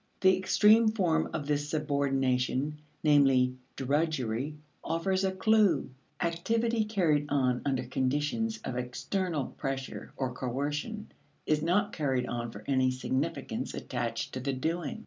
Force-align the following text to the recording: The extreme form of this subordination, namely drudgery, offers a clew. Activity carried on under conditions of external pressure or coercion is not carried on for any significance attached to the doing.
The 0.21 0.35
extreme 0.35 0.87
form 0.87 1.29
of 1.31 1.45
this 1.45 1.69
subordination, 1.69 2.79
namely 3.03 3.53
drudgery, 3.75 4.55
offers 4.83 5.23
a 5.23 5.31
clew. 5.31 5.91
Activity 6.19 6.85
carried 6.85 7.27
on 7.29 7.61
under 7.65 7.83
conditions 7.83 8.57
of 8.63 8.75
external 8.75 9.45
pressure 9.45 10.11
or 10.17 10.33
coercion 10.33 11.11
is 11.45 11.61
not 11.61 11.93
carried 11.93 12.25
on 12.25 12.49
for 12.49 12.63
any 12.65 12.89
significance 12.89 13.75
attached 13.75 14.33
to 14.33 14.39
the 14.39 14.53
doing. 14.53 14.99